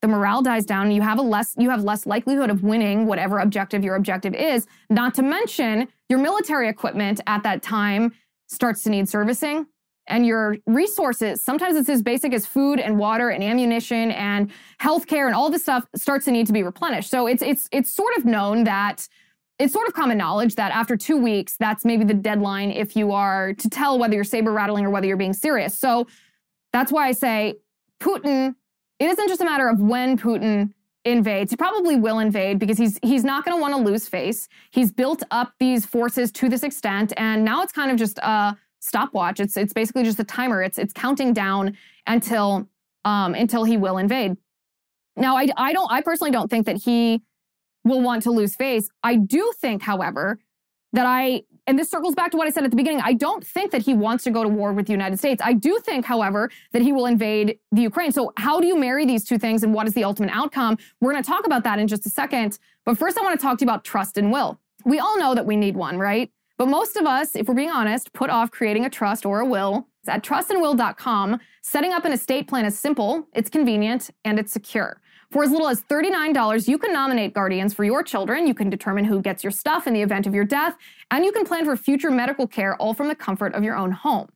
[0.00, 3.40] the morale dies down, you have a less you have less likelihood of winning whatever
[3.40, 4.68] objective your objective is.
[4.88, 8.12] Not to mention your military equipment at that time
[8.46, 9.66] starts to need servicing
[10.06, 15.26] and your resources sometimes it's as basic as food and water and ammunition and healthcare
[15.26, 18.16] and all this stuff starts to need to be replenished so it's it's it's sort
[18.16, 19.08] of known that
[19.58, 23.12] it's sort of common knowledge that after two weeks that's maybe the deadline if you
[23.12, 26.06] are to tell whether you're saber rattling or whether you're being serious so
[26.72, 27.54] that's why i say
[28.04, 28.54] Putin,
[28.98, 30.72] it isn't just a matter of when Putin
[31.04, 31.50] invades.
[31.50, 34.48] He probably will invade because he's he's not going to want to lose face.
[34.70, 38.56] He's built up these forces to this extent, and now it's kind of just a
[38.84, 39.40] stopwatch.
[39.40, 40.62] It's it's basically just a timer.
[40.62, 42.68] It's it's counting down until
[43.04, 44.36] um, until he will invade.
[45.16, 47.22] Now, I I don't I personally don't think that he
[47.84, 48.88] will want to lose face.
[49.02, 50.38] I do think, however,
[50.92, 53.00] that I and this circles back to what I said at the beginning.
[53.02, 55.40] I don't think that he wants to go to war with the United States.
[55.42, 58.12] I do think, however, that he will invade the Ukraine.
[58.12, 60.76] So, how do you marry these two things and what is the ultimate outcome?
[61.00, 62.58] We're going to talk about that in just a second.
[62.84, 64.60] But first, I want to talk to you about trust and will.
[64.84, 66.30] We all know that we need one, right?
[66.56, 69.44] But most of us, if we're being honest, put off creating a trust or a
[69.46, 69.88] will.
[70.06, 75.00] At trustandwill.com, setting up an estate plan is simple, it's convenient, and it's secure.
[75.30, 78.46] For as little as $39, you can nominate guardians for your children.
[78.46, 80.76] You can determine who gets your stuff in the event of your death,
[81.10, 83.90] and you can plan for future medical care all from the comfort of your own
[83.90, 84.28] home.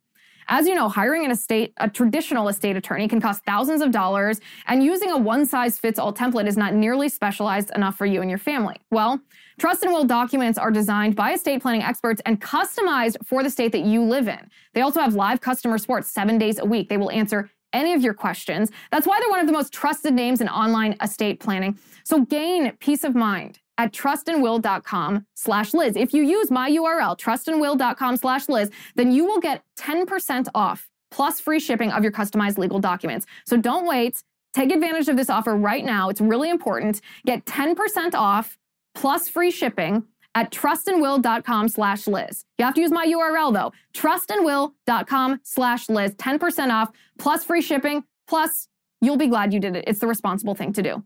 [0.50, 4.40] As you know, hiring an estate, a traditional estate attorney can cost thousands of dollars,
[4.66, 8.22] and using a one size fits all template is not nearly specialized enough for you
[8.22, 8.76] and your family.
[8.90, 9.20] Well,
[9.58, 13.72] Trust and Will documents are designed by estate planning experts and customized for the state
[13.72, 14.48] that you live in.
[14.72, 16.88] They also have live customer support seven days a week.
[16.88, 18.70] They will answer any of your questions.
[18.90, 21.78] That's why they're one of the most trusted names in online estate planning.
[22.04, 25.96] So gain peace of mind at trustandwill.com slash Liz.
[25.96, 31.40] If you use my URL, trustandwill.com slash Liz, then you will get 10% off plus
[31.40, 33.24] free shipping of your customized legal documents.
[33.46, 34.22] So don't wait.
[34.52, 36.08] Take advantage of this offer right now.
[36.08, 37.00] It's really important.
[37.24, 38.58] Get 10% off
[38.94, 42.44] plus free shipping at trustandwill.com slash Liz.
[42.58, 48.04] You have to use my URL though, trustandwill.com slash Liz, 10% off plus free shipping,
[48.26, 48.68] plus
[49.00, 49.84] you'll be glad you did it.
[49.86, 51.02] It's the responsible thing to do.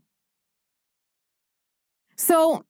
[2.17, 2.65] So,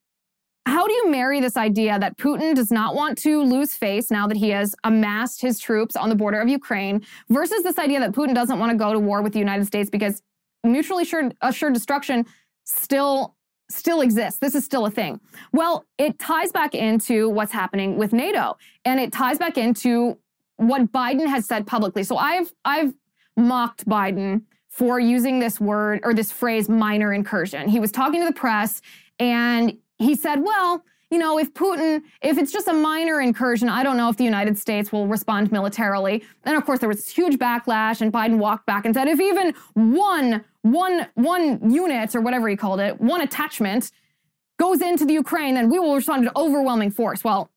[0.65, 4.29] how do you marry this idea that Putin does not want to lose face now
[4.29, 8.13] that he has amassed his troops on the border of Ukraine versus this idea that
[8.13, 10.23] Putin doesn't want to go to war with the United States because
[10.63, 12.25] mutually assured, assured destruction
[12.65, 13.35] still
[13.71, 14.39] still exists.
[14.39, 15.19] This is still a thing.
[15.53, 20.19] Well, it ties back into what's happening with NATO and it ties back into
[20.57, 22.05] what Biden has said publicly.
[22.05, 22.95] So I've I've
[23.37, 27.69] mocked Biden for using this word or this phrase minor incursion.
[27.69, 28.81] He was talking to the press
[29.23, 33.83] and he said, "Well, you know, if Putin, if it's just a minor incursion, I
[33.83, 36.25] don't know if the United States will respond militarily.
[36.45, 39.55] And of course, there was huge backlash, and Biden walked back and said, if even
[39.75, 43.93] one, one, one unit or whatever he called it, one attachment
[44.59, 47.23] goes into the Ukraine, then we will respond with overwhelming force.
[47.23, 47.51] Well,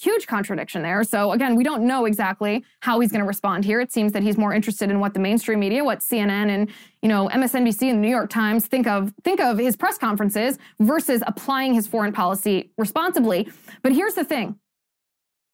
[0.00, 1.04] huge contradiction there.
[1.04, 3.80] So again, we don't know exactly how he's going to respond here.
[3.80, 6.70] It seems that he's more interested in what the mainstream media, what CNN and
[7.02, 10.58] you know MSNBC and the New York Times think of think of his press conferences
[10.80, 13.48] versus applying his foreign policy responsibly.
[13.82, 14.58] But here's the thing: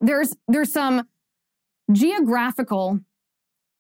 [0.00, 1.06] there's there's some
[1.92, 3.00] geographical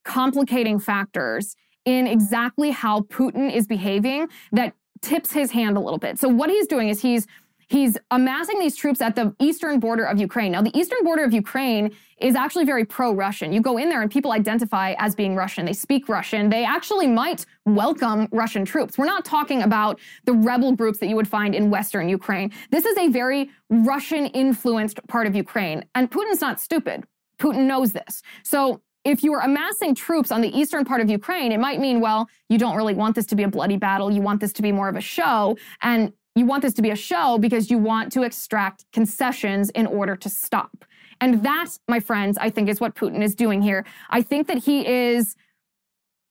[0.04, 6.18] complicating factors in exactly how Putin is behaving that tips his hand a little bit.
[6.18, 7.26] So what he's doing is he's
[7.68, 10.52] He's amassing these troops at the eastern border of Ukraine.
[10.52, 13.52] Now, the eastern border of Ukraine is actually very pro Russian.
[13.52, 15.66] You go in there and people identify as being Russian.
[15.66, 16.48] They speak Russian.
[16.48, 18.96] They actually might welcome Russian troops.
[18.96, 22.52] We're not talking about the rebel groups that you would find in Western Ukraine.
[22.70, 25.84] This is a very Russian influenced part of Ukraine.
[25.94, 27.04] And Putin's not stupid.
[27.38, 28.22] Putin knows this.
[28.44, 32.00] So if you are amassing troops on the eastern part of Ukraine, it might mean,
[32.00, 34.10] well, you don't really want this to be a bloody battle.
[34.10, 35.56] You want this to be more of a show.
[35.82, 39.86] And you want this to be a show because you want to extract concessions in
[39.86, 40.84] order to stop.
[41.20, 43.84] And that, my friends, I think is what Putin is doing here.
[44.10, 45.34] I think that he is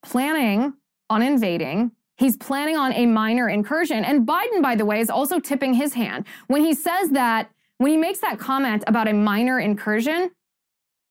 [0.03, 0.73] planning
[1.09, 1.91] on invading.
[2.15, 4.03] He's planning on a minor incursion.
[4.05, 6.25] And Biden, by the way, is also tipping his hand.
[6.47, 10.31] When he says that, when he makes that comment about a minor incursion,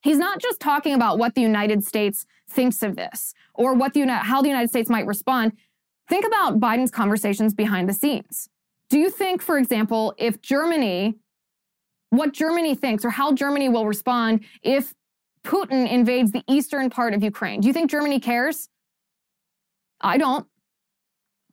[0.02, 4.06] he's not just talking about what the United States thinks of this or what the
[4.08, 5.52] how the United States might respond.
[6.08, 8.48] think about Biden's conversations behind the scenes.
[8.90, 11.16] Do you think, for example, if Germany,
[12.10, 14.94] what Germany thinks or how Germany will respond if
[15.44, 18.68] Putin invades the eastern part of Ukraine, do you think Germany cares?
[20.00, 20.46] I don't.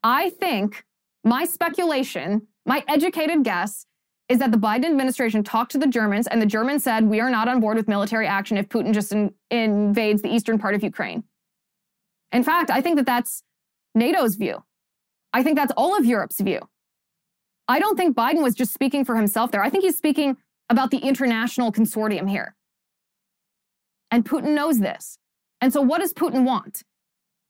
[0.04, 0.84] I think
[1.24, 3.86] my speculation, my educated guess,
[4.30, 7.30] is that the Biden administration talked to the Germans and the Germans said, we are
[7.30, 10.84] not on board with military action if Putin just in, invades the eastern part of
[10.84, 11.24] Ukraine.
[12.32, 13.44] In fact, I think that that's
[13.96, 14.64] NATO's view.
[15.34, 16.62] I think that's all of Europe's view.
[17.68, 19.64] I don't think Biden was just speaking for himself there.
[19.64, 20.38] I think he's speaking
[20.70, 22.56] about the international consortium here.
[24.12, 25.18] And Putin knows this.
[25.62, 26.84] And so, what does Putin want?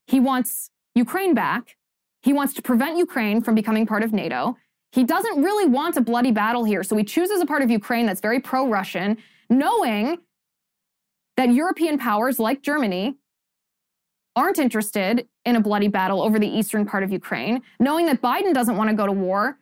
[0.07, 1.75] He wants Ukraine back.
[2.21, 4.55] He wants to prevent Ukraine from becoming part of NATO.
[4.91, 6.83] He doesn't really want a bloody battle here.
[6.83, 9.17] So, he chooses a part of Ukraine that's very pro Russian,
[9.49, 10.19] knowing
[11.37, 13.15] that European powers like Germany
[14.35, 18.53] aren't interested in a bloody battle over the eastern part of Ukraine, knowing that Biden
[18.53, 19.57] doesn't want to go to war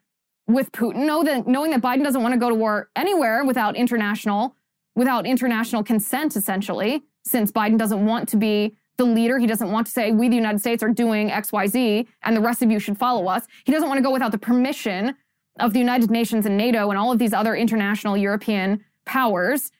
[0.53, 3.75] with Putin, know that, knowing that Biden doesn't want to go to war anywhere without
[3.75, 4.55] international
[4.95, 9.39] without international consent essentially, since Biden doesn't want to be the leader.
[9.39, 12.61] He doesn't want to say, we, the United States, are doing XYZ and the rest
[12.61, 13.47] of you should follow us.
[13.63, 15.15] He doesn't want to go without the permission
[15.59, 19.71] of the United Nations and NATO and all of these other international European powers.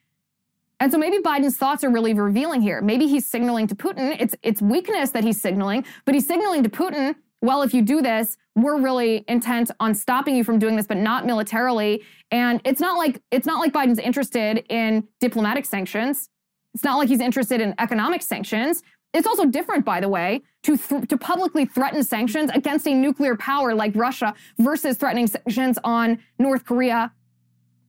[0.80, 2.82] And so maybe Biden's thoughts are really revealing here.
[2.82, 6.70] Maybe he's signaling to Putin, it's, it's weakness that he's signaling, but he's signaling to
[6.70, 10.88] Putin, well, if you do this, we're really intent on stopping you from doing this,
[10.88, 12.04] but not militarily.
[12.30, 16.30] And it's not like it's not like Biden's interested in diplomatic sanctions.
[16.74, 18.84] It's not like he's interested in economic sanctions.
[19.14, 23.36] It's also different, by the way, to th- to publicly threaten sanctions against a nuclear
[23.36, 27.12] power like Russia versus threatening sanctions on North Korea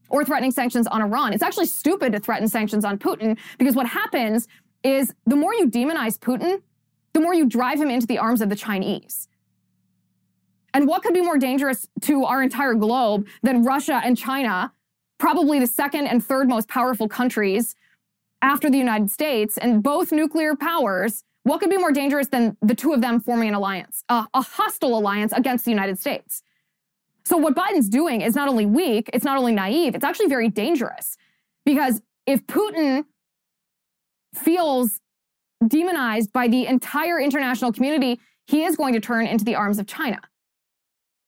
[0.09, 1.33] or threatening sanctions on Iran.
[1.33, 4.49] It's actually stupid to threaten sanctions on Putin because what happens
[4.83, 6.63] is the more you demonize Putin,
[7.13, 9.29] the more you drive him into the arms of the Chinese.
[10.75, 14.73] And what could be more dangerous to our entire globe than Russia and China,
[15.19, 17.75] probably the second and third most powerful countries
[18.41, 21.25] after the United States, and both nuclear powers?
[21.45, 24.43] What could be more dangerous than the two of them forming an alliance, uh, a
[24.43, 26.43] hostile alliance against the United States?
[27.25, 30.49] So what Biden's doing is not only weak, it's not only naive, it's actually very
[30.49, 31.17] dangerous.
[31.65, 33.05] Because if Putin
[34.35, 35.01] feels
[35.67, 39.87] demonized by the entire international community, he is going to turn into the arms of
[39.87, 40.21] China.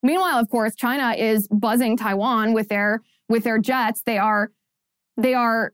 [0.04, 4.02] Meanwhile, of course, China is buzzing Taiwan with their with their jets.
[4.02, 4.52] They are
[5.16, 5.72] they are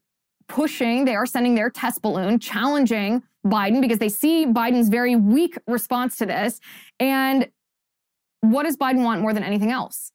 [0.48, 5.58] pushing, they are sending their test balloon, challenging Biden because they see Biden's very weak
[5.66, 6.60] response to this.
[7.00, 7.48] And
[8.40, 10.12] what does Biden want more than anything else?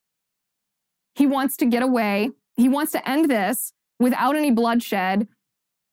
[1.15, 2.31] He wants to get away.
[2.55, 5.27] He wants to end this without any bloodshed,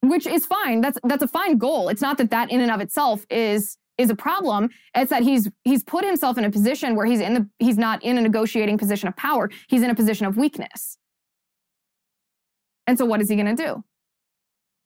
[0.00, 0.80] which is fine.
[0.80, 1.88] That's that's a fine goal.
[1.88, 4.70] It's not that that in and of itself is is a problem.
[4.94, 8.02] It's that he's he's put himself in a position where he's in the he's not
[8.02, 9.50] in a negotiating position of power.
[9.68, 10.98] He's in a position of weakness.
[12.86, 13.84] And so what is he going to do?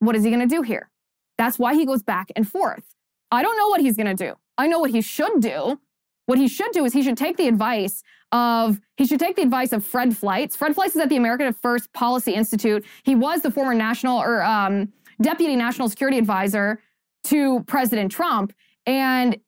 [0.00, 0.90] What is he going to do here?
[1.38, 2.84] That's why he goes back and forth.
[3.30, 4.34] I don't know what he's going to do.
[4.58, 5.80] I know what he should do.
[6.26, 8.02] What he should do is he should take the advice
[8.32, 10.56] of he should take the advice of Fred Fleitz.
[10.56, 12.84] Fred Fleitz is at the American First Policy Institute.
[13.04, 14.92] He was the former national or um,
[15.22, 16.80] deputy national security advisor
[17.24, 18.52] to President Trump,
[18.86, 19.38] and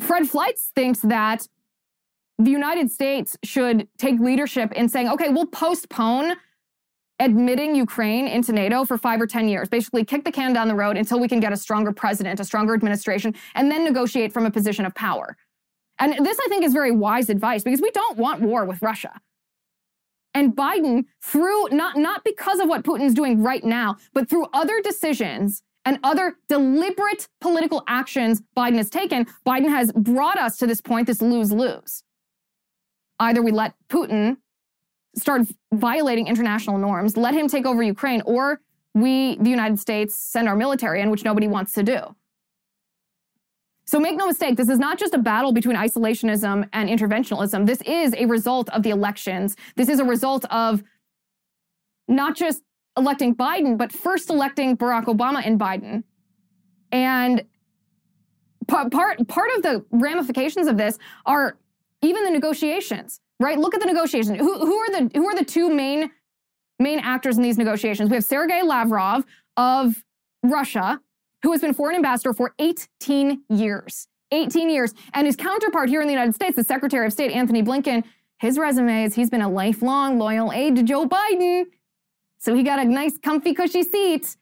[0.00, 1.46] Fred Fleitz thinks that
[2.38, 6.34] the United States should take leadership in saying, okay, we'll postpone
[7.20, 10.74] admitting Ukraine into NATO for five or 10 years, basically kick the can down the
[10.74, 14.46] road until we can get a stronger president, a stronger administration, and then negotiate from
[14.46, 15.36] a position of power.
[16.00, 19.20] And this, I think, is very wise advice because we don't want war with Russia.
[20.34, 24.80] And Biden, through not, not because of what Putin's doing right now, but through other
[24.82, 30.80] decisions and other deliberate political actions Biden has taken, Biden has brought us to this
[30.80, 32.02] point, this lose lose.
[33.20, 34.38] Either we let Putin
[35.16, 38.60] start violating international norms, let him take over Ukraine, or
[38.94, 42.14] we, the United States, send our military in, which nobody wants to do.
[43.86, 47.66] So make no mistake, this is not just a battle between isolationism and interventionism.
[47.66, 49.56] This is a result of the elections.
[49.76, 50.82] This is a result of
[52.08, 52.62] not just
[52.96, 56.04] electing Biden, but first electing Barack Obama and Biden.
[56.92, 57.44] And
[58.68, 61.58] part, part, part of the ramifications of this are
[62.02, 63.58] even the negotiations, right?
[63.58, 64.38] Look at the negotiations.
[64.38, 66.10] Who, who are the who are the two main
[66.78, 68.10] main actors in these negotiations?
[68.10, 69.24] We have Sergei Lavrov
[69.56, 70.04] of
[70.42, 71.00] Russia,
[71.42, 74.08] who has been foreign ambassador for 18 years.
[74.30, 74.94] 18 years.
[75.12, 78.04] And his counterpart here in the United States, the Secretary of State, Antony Blinken,
[78.38, 81.66] his resume is he's been a lifelong loyal aide to Joe Biden.
[82.44, 84.36] So he got a nice, comfy, cushy seat.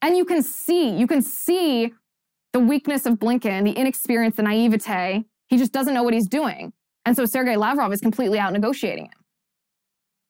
[0.00, 1.92] And you can see, you can see
[2.52, 6.72] the weakness of Blinken, the inexperience, the naivete He just doesn't know what he's doing.
[7.04, 9.24] And so Sergei Lavrov is completely out negotiating him.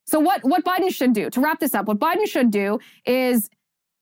[0.06, 3.50] So, what, what Biden should do, to wrap this up, what Biden should do is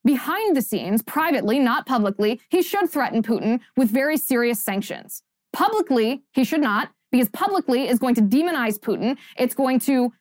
[0.05, 5.25] behind the scenes, privately, not publicly, he should threaten Putin with very serious sanctions.
[5.53, 9.17] Publicly, he should not, because publicly is going to demonize Putin.
[9.39, 10.13] It's going to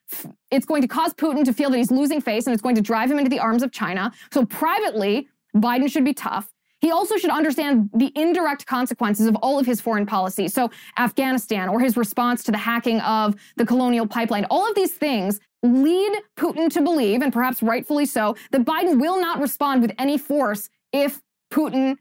[0.50, 2.80] it's going to cause Putin to feel that he's losing face and it's going to
[2.80, 4.12] drive him into the arms of China.
[4.32, 6.52] So privately, Biden should be tough.
[6.80, 10.46] He also should understand the indirect consequences of all of his foreign policy.
[10.46, 14.92] So, Afghanistan or his response to the hacking of the colonial pipeline, all of these
[14.92, 19.92] things lead Putin to believe, and perhaps rightfully so, that Biden will not respond with
[19.98, 21.96] any force if Putin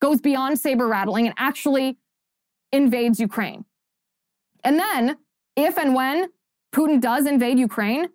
[0.00, 1.98] goes beyond saber rattling and actually
[2.72, 3.64] invades Ukraine.
[4.64, 5.16] And then,
[5.56, 6.28] if and when
[6.72, 8.08] Putin does invade Ukraine,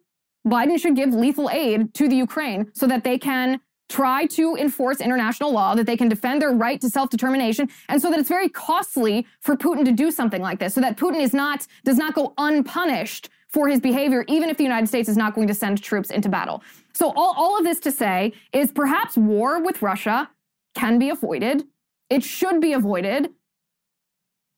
[0.48, 5.00] Biden should give lethal aid to the Ukraine so that they can try to enforce
[5.00, 8.50] international law, that they can defend their right to self-determination, and so that it's very
[8.50, 12.16] costly for Putin to do something like this, so that Putin is not does not
[12.16, 15.82] go unpunished for his behavior, even if the United States is not going to send
[15.82, 16.64] troops into battle.
[16.94, 20.30] So, all, all of this to say is perhaps war with Russia
[20.76, 21.64] can be avoided.
[22.10, 23.30] It should be avoided.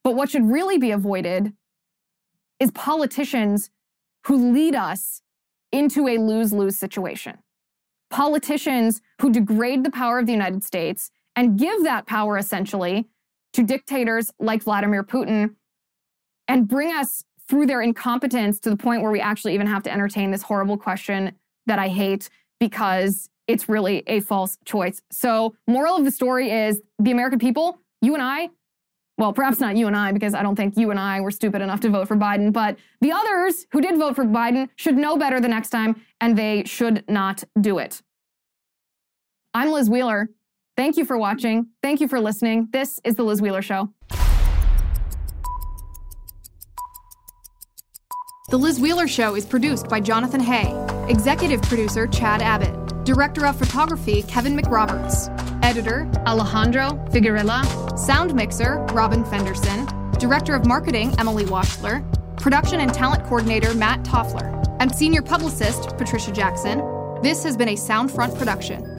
[0.03, 1.53] But what should really be avoided
[2.59, 3.69] is politicians
[4.25, 5.21] who lead us
[5.71, 7.37] into a lose lose situation.
[8.09, 13.07] Politicians who degrade the power of the United States and give that power essentially
[13.53, 15.55] to dictators like Vladimir Putin
[16.47, 19.91] and bring us through their incompetence to the point where we actually even have to
[19.91, 21.33] entertain this horrible question
[21.65, 22.29] that I hate
[22.59, 25.01] because it's really a false choice.
[25.11, 28.49] So, moral of the story is the American people, you and I,
[29.18, 31.61] well, perhaps not you and I, because I don't think you and I were stupid
[31.61, 35.18] enough to vote for Biden, but the others who did vote for Biden should know
[35.18, 38.01] better the next time, and they should not do it.
[39.55, 40.30] I'm Liz Wheeler.
[40.76, 41.70] Thank you for watching.
[41.82, 42.68] Thank you for listening.
[42.72, 43.91] This is The Liz Wheeler Show.
[48.49, 50.72] The Liz Wheeler Show is produced by Jonathan Hay,
[51.09, 55.28] executive producer Chad Abbott, director of photography Kevin McRoberts,
[55.68, 57.61] editor Alejandro Figueroa,
[57.97, 59.86] sound mixer Robin Fenderson,
[60.18, 62.01] director of marketing Emily Washler,
[62.38, 64.47] production and talent coordinator Matt Toffler,
[64.80, 66.80] and senior publicist Patricia Jackson.
[67.22, 68.96] This has been a Soundfront production.